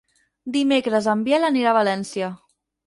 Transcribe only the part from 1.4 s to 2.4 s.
anirà a València.